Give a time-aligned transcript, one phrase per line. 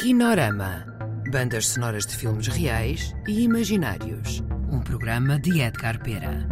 [0.00, 0.86] Kinorama.
[1.30, 4.42] Bandas sonoras de filmes reais e imaginários.
[4.72, 6.48] Um programa de Edgar Pera.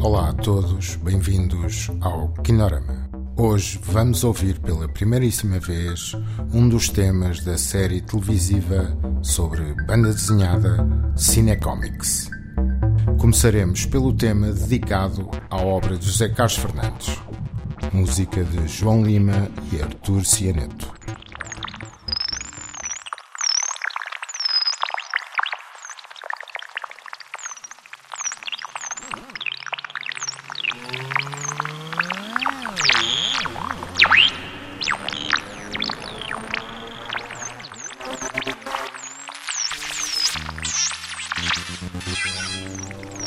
[0.00, 3.06] Olá a todos, bem-vindos ao Kinorama.
[3.36, 6.16] Hoje vamos ouvir pela primeiríssima vez
[6.54, 12.30] um dos temas da série televisiva sobre banda desenhada Cinecomics.
[13.20, 17.20] Começaremos pelo tema dedicado à obra de José Carlos Fernandes,
[17.92, 20.96] Música de João Lima e Artur Cianeto.
[42.18, 43.17] Thank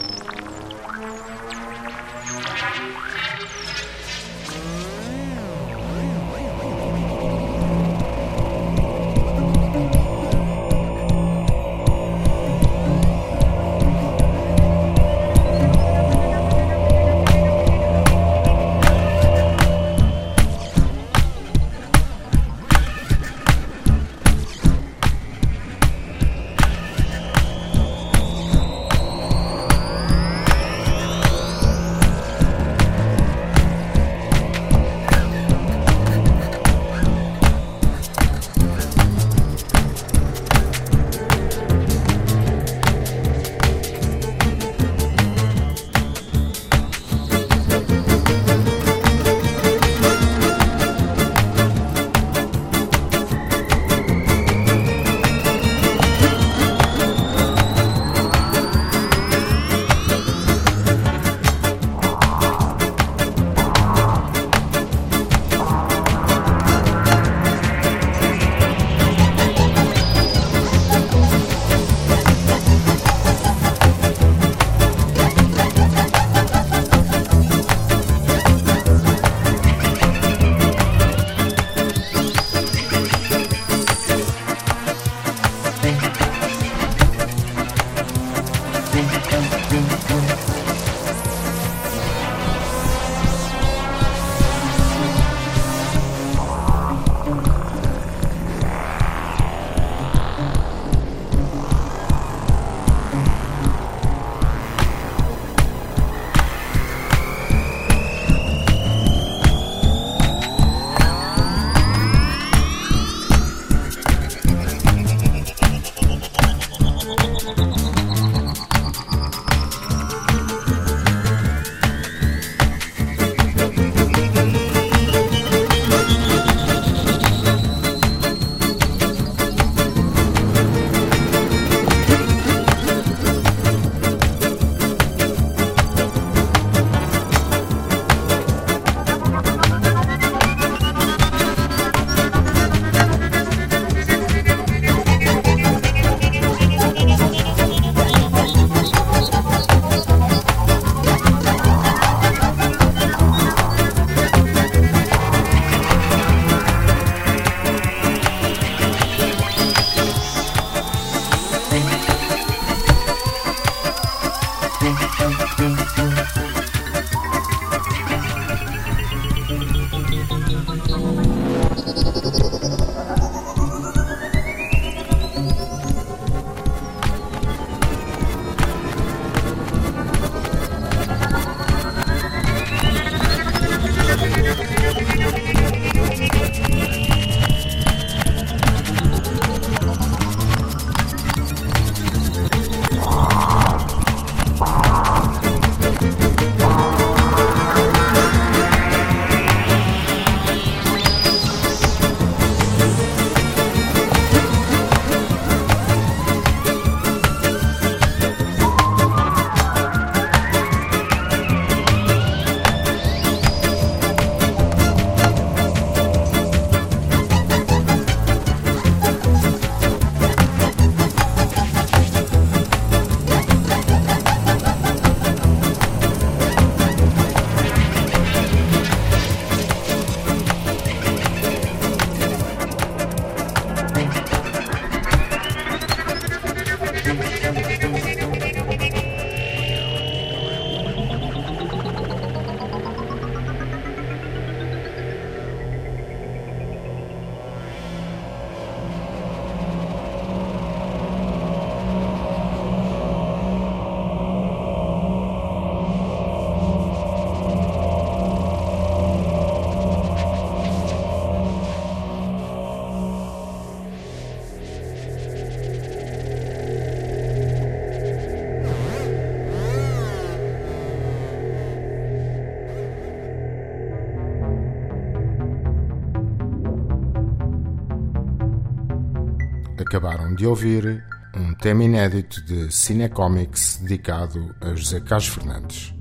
[279.82, 281.04] Acabaram de ouvir
[281.36, 285.94] um tema inédito de Cinecomics dedicado a José Carlos Fernandes.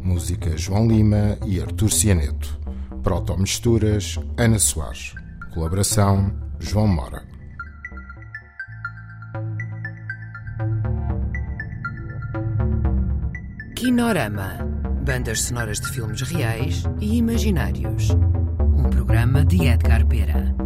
[0.00, 2.60] Música João Lima e Artur Cianeto.
[3.02, 5.14] Proto-misturas Ana Soares.
[5.52, 7.24] Colaboração João Mora.
[13.74, 14.58] Kinorama.
[15.04, 18.10] Bandas sonoras de filmes reais e imaginários.
[18.78, 20.63] Um programa de Edgar Pera.